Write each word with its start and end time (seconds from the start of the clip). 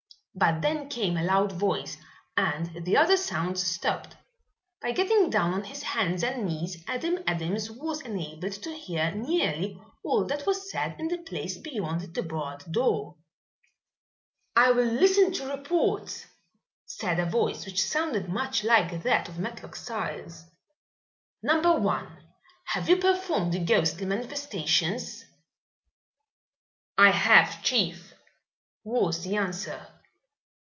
But 0.33 0.61
then 0.61 0.87
came 0.87 1.17
a 1.17 1.23
loud 1.23 1.51
voice 1.51 1.97
and 2.37 2.85
the 2.85 2.95
other 2.95 3.17
sounds 3.17 3.61
stopped. 3.61 4.15
By 4.81 4.93
getting 4.93 5.29
down 5.29 5.53
on 5.53 5.65
his 5.65 5.83
hands 5.83 6.23
and 6.23 6.45
knees 6.45 6.81
Adam 6.87 7.19
Adams 7.27 7.69
was 7.69 7.99
enabled 8.01 8.53
to 8.63 8.71
hear 8.71 9.11
nearly 9.11 9.77
all 10.05 10.25
that 10.27 10.47
was 10.47 10.71
said 10.71 10.95
in 10.99 11.09
the 11.09 11.17
place 11.17 11.57
beyond 11.57 12.15
the 12.15 12.23
barred 12.23 12.63
door. 12.71 13.17
"I 14.55 14.71
will 14.71 14.85
listen 14.85 15.33
to 15.33 15.49
reports," 15.49 16.25
said 16.85 17.19
a 17.19 17.29
voice 17.29 17.65
which 17.65 17.83
sounded 17.83 18.29
much 18.29 18.63
like 18.63 19.03
that 19.03 19.27
of 19.27 19.37
Matlock 19.37 19.75
Styles. 19.75 20.45
"Number 21.43 21.77
One, 21.77 22.23
have 22.67 22.87
you 22.87 22.95
performed 22.95 23.51
the 23.51 23.59
ghostly 23.59 24.05
manifestations?" 24.05 25.25
"I 26.97 27.09
have, 27.11 27.61
chief," 27.61 28.13
was 28.85 29.23
the 29.25 29.35
answer. 29.35 29.87